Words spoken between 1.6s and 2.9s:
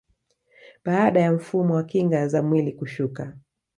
wa kinga za mwili